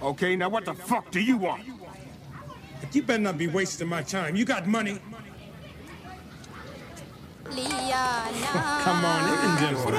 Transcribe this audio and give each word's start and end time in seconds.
Okay, 0.00 0.36
now 0.36 0.48
what 0.48 0.64
the 0.64 0.74
fuck 0.74 1.10
do 1.10 1.20
you 1.20 1.36
want? 1.36 1.64
You 2.92 3.02
better 3.02 3.20
not 3.22 3.36
be 3.36 3.48
wasting 3.48 3.88
my 3.88 4.02
time. 4.02 4.36
You 4.36 4.44
got 4.44 4.66
money. 4.66 5.00
Come 7.50 9.04
on 9.04 9.28
in, 9.28 9.58
gentlemen. 9.58 9.94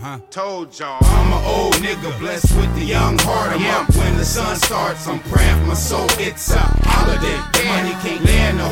huh? 0.00 0.18
Told 0.30 0.78
y'all. 0.78 0.98
I'm 1.02 1.32
an 1.32 1.44
old 1.44 1.74
nigga 1.74 2.16
blessed 2.20 2.54
with 2.56 2.72
the 2.76 2.84
young 2.84 3.18
heart. 3.18 3.52
I'm 3.52 3.64
up 3.66 3.94
when 3.96 4.16
the 4.16 4.24
sun 4.24 4.56
starts. 4.56 5.06
I'm 5.08 5.20
praying 5.20 5.66
my 5.66 5.74
soul. 5.74 6.06
It's 6.18 6.50
a 6.52 6.58
holiday. 6.58 7.38
Money 7.66 7.94
can't 8.02 8.24
land 8.24 8.60
the 8.60 8.68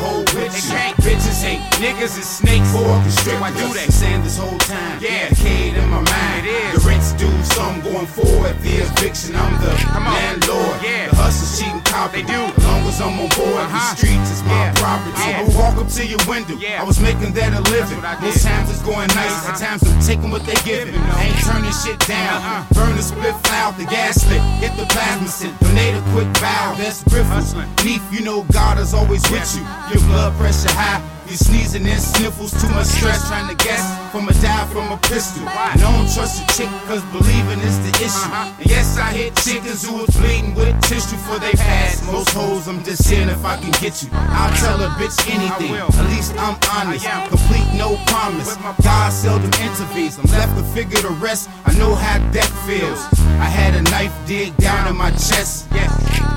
niggas 1.83 2.15
is 2.17 2.27
snakes. 2.27 2.71
For 2.71 2.79
constrict. 2.79 3.41
Why 3.41 3.51
do 3.51 3.67
that? 3.75 3.91
Saying 3.91 4.23
this 4.23 4.39
whole 4.39 4.57
time. 4.63 5.03
Yeah, 5.03 5.27
decade 5.29 5.75
in 5.75 5.87
my 5.91 5.99
mind. 5.99 6.47
It 6.47 6.55
is. 6.55 6.79
The 6.79 6.87
rent's 6.87 7.11
due, 7.19 7.35
so 7.43 7.61
I'm 7.61 7.83
going 7.83 8.07
forward. 8.07 8.55
The 8.63 8.87
eviction, 8.87 9.35
I'm 9.35 9.53
the 9.59 9.75
landlord. 9.99 10.79
Yeah. 10.79 11.11
The 11.11 11.15
hustlers 11.19 11.59
cheating 11.59 11.83
cop. 11.83 12.15
They 12.15 12.23
do. 12.23 12.39
As 12.39 12.63
long 12.63 12.81
as 12.87 13.01
I'm 13.03 13.19
on 13.19 13.29
board, 13.35 13.67
the 13.67 13.75
uh-huh. 13.75 13.95
streets 13.99 14.31
is 14.31 14.41
my 14.47 14.71
property. 14.79 15.11
I 15.19 15.43
will 15.43 15.53
walk 15.59 15.75
up 15.75 15.91
to 15.99 16.03
your 16.07 16.23
window. 16.23 16.55
I 16.55 16.83
was 16.87 17.03
making 17.03 17.35
that 17.35 17.51
a 17.51 17.61
living. 17.67 17.99
Most 18.23 18.47
times 18.47 18.71
it's 18.71 18.81
going 18.81 19.11
nice. 19.11 19.35
At 19.43 19.59
uh-huh. 19.59 19.75
times 19.75 19.81
I'm 19.83 19.99
taking 19.99 20.31
what 20.31 20.47
they 20.47 20.55
giving. 20.63 20.95
Ain't 21.19 21.35
turning 21.43 21.75
shit 21.83 21.99
down. 22.07 22.39
Uh-huh. 22.39 22.79
Burn 22.79 22.95
the 22.95 23.03
split 23.03 23.35
out, 23.51 23.75
the 23.75 23.85
gas 23.85 24.23
lit. 24.31 24.41
Hit 24.63 24.71
the 24.79 24.87
plasma 24.87 25.27
sit. 25.27 25.51
Donate 25.59 25.99
a 25.99 26.03
quick 26.15 26.31
bow. 26.39 26.79
That's 26.79 27.03
Griffiths. 27.03 27.53
Beef, 27.83 28.01
you 28.07 28.23
know 28.23 28.47
God 28.55 28.79
is 28.79 28.93
always 28.93 29.23
with 29.29 29.43
you. 29.55 29.61
Your 29.91 29.99
blood 30.07 30.31
pressure 30.39 30.71
high. 30.71 31.12
You 31.29 31.37
sneezing 31.37 31.87
and 31.87 32.01
sniffles, 32.01 32.51
too 32.51 32.69
much 32.69 32.87
stress 32.87 33.27
trying 33.27 33.47
to 33.49 33.55
guess 33.63 33.81
from 34.11 34.27
a 34.27 34.33
die 34.43 34.67
from 34.67 34.91
a 34.91 34.97
pistol. 34.97 35.47
And 35.47 35.57
I 35.57 35.93
don't 35.95 36.11
trust 36.13 36.43
a 36.43 36.45
chick, 36.53 36.69
cause 36.85 37.01
believing 37.15 37.59
is 37.63 37.79
the 37.79 37.91
issue. 38.03 38.29
And 38.59 38.69
yes, 38.95 39.01
I 39.01 39.15
hit 39.15 39.35
chickens 39.37 39.85
who 39.85 39.97
was 39.97 40.09
bleeding 40.17 40.53
with 40.55 40.79
tissue 40.81 41.17
for 41.17 41.39
they 41.39 41.51
past. 41.53 42.05
Most 42.11 42.29
hoes, 42.31 42.67
I'm 42.67 42.83
just 42.83 43.03
seeing 43.03 43.29
if 43.29 43.43
I 43.45 43.57
can 43.57 43.71
get 43.81 44.03
you. 44.03 44.09
I'll 44.13 44.53
tell 44.57 44.81
a 44.81 44.89
bitch 44.99 45.17
anything, 45.29 45.75
at 45.75 46.09
least 46.09 46.33
I'm 46.37 46.57
honest. 46.71 47.05
Complete, 47.29 47.67
no 47.77 47.97
promise. 48.07 48.55
God 48.83 49.09
seldom 49.11 49.51
intervenes. 49.61 50.17
I'm 50.17 50.29
left 50.31 50.57
to 50.57 50.63
figure 50.73 51.01
the 51.01 51.15
rest. 51.21 51.49
I 51.65 51.73
know 51.77 51.95
how 51.95 52.19
death 52.31 52.53
feels. 52.67 52.99
I 53.39 53.49
had 53.49 53.73
a 53.75 53.81
knife 53.91 54.13
dig 54.25 54.55
down 54.57 54.87
in 54.87 54.95
my 54.95 55.11
chest. 55.11 55.71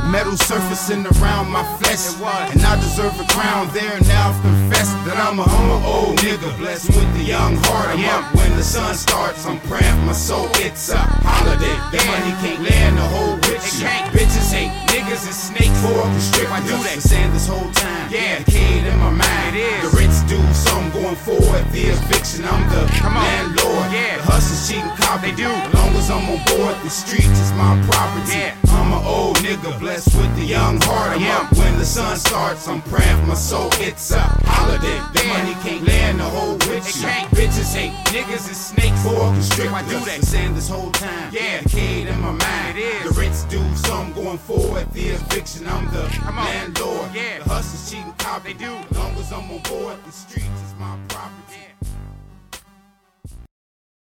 Metal 0.07 0.37
surfacing 0.37 1.05
around 1.19 1.51
my 1.51 1.65
flesh. 1.79 2.15
And 2.53 2.63
I 2.63 2.77
deserve 2.77 3.19
a 3.19 3.27
crown 3.33 3.69
there. 3.75 4.01
Now 4.03 4.31
I've 4.31 4.41
confessed 4.41 4.95
that 5.05 5.17
I'm 5.19 5.39
a, 5.41 5.43
I'm 5.43 5.71
a 5.71 5.87
old 5.87 6.19
nigga 6.19 6.57
blessed 6.59 6.89
with 6.89 7.13
the 7.19 7.25
young 7.25 7.57
heart. 7.67 7.89
I'm 7.91 8.05
up 8.05 8.35
when 8.35 8.57
the 8.57 8.63
sun 8.63 8.95
starts. 8.95 9.45
I'm 9.47 9.59
praying 9.61 9.95
for 9.99 10.07
my 10.07 10.13
soul. 10.13 10.49
It's 10.63 10.91
a 10.91 10.99
holiday. 10.99 11.76
The 11.93 12.03
money 12.03 12.33
can't 12.43 12.63
land 12.63 12.99
the 12.99 13.07
whole 13.15 13.37
with 13.47 13.63
you. 13.79 13.87
Bitches 14.11 14.53
ain't 14.55 14.75
niggas 14.91 15.23
and 15.27 15.35
snakes 15.35 15.79
for 15.81 15.95
constrict. 16.03 16.51
I 16.51 16.61
do 16.67 16.77
that. 16.83 16.99
Saying 16.99 17.33
this 17.33 17.47
whole 17.47 17.71
time. 17.71 18.11
Yeah, 18.11 18.43
decade 18.43 18.85
in 18.85 18.99
my 18.99 19.11
mind. 19.11 19.55
The 19.55 19.91
rent's 19.95 20.23
due, 20.27 20.43
so 20.53 20.75
I'm 20.75 20.91
going 20.91 21.15
forward. 21.15 21.63
The 21.71 21.95
eviction, 21.95 22.45
I'm 22.45 22.67
the 22.71 22.83
landlord. 23.07 23.87
The 23.95 24.23
hustlers 24.27 24.67
cheating 24.67 24.91
cop. 24.99 25.23
They 25.23 25.31
do. 25.31 25.47
As 25.47 25.75
long 25.75 25.95
as 25.95 26.11
I'm 26.11 26.27
on 26.27 26.43
board, 26.51 26.75
the 26.83 26.91
streets 26.91 27.39
is 27.39 27.53
my 27.53 27.79
property. 27.87 28.51
I'm 28.75 28.93
an 28.93 29.05
old 29.07 29.37
nigga 29.39 29.79
blessed 29.79 30.15
with 30.19 30.35
the 30.37 30.45
young 30.45 30.81
heart. 30.83 31.17
I'm 31.17 31.23
up 31.39 31.53
when 31.55 31.79
the 31.79 31.85
sun 31.87 32.17
starts. 32.17 32.67
I'm 32.67 32.83
praying 32.83 33.21
for 33.21 33.27
my 33.27 33.35
soul. 33.35 33.71
It's 33.79 34.11
a 34.11 34.21
holiday. 34.45 34.99
The 35.15 35.23
money 35.31 35.55
can't 35.63 35.87
land 35.87 36.19
the 36.19 36.25
whole 36.25 36.59
with 36.67 36.83
you. 36.99 37.26
Bitches 37.57 37.75
hate 37.75 37.93
niggas 38.13 38.49
and 38.49 38.57
snakes 38.57 39.03
for 39.03 39.15
constrict. 39.15 39.73
I 39.73 39.81
do 39.89 39.99
that. 40.05 40.23
Saying 40.23 40.55
this 40.55 40.69
whole 40.69 40.91
time. 40.91 41.33
Yeah, 41.33 41.63
decade 41.63 42.07
in 42.07 42.21
my 42.21 42.33
mind. 42.33 42.77
It 42.77 42.83
is. 42.83 43.15
The 43.15 43.19
rent's 43.19 43.45
due, 43.45 43.77
so 43.77 43.95
I'm 43.95 44.13
going 44.13 44.37
forward. 44.37 44.93
The 44.93 45.09
eviction, 45.09 45.67
I'm 45.67 45.87
the 45.91 46.03
landlord. 46.27 47.15
Yeah. 47.15 47.39
The 47.39 47.45
hustlers 47.45 47.91
cheating 47.91 48.13
cop. 48.19 48.45
They 48.45 48.53
do. 48.53 48.75
As 48.75 48.99
long 48.99 49.17
as 49.17 49.33
I'm 49.33 49.51
on 49.51 49.63
board, 49.63 49.97
the 50.05 50.13
streets 50.13 50.45
is 50.45 50.75
my 50.79 50.99
property. 51.09 51.76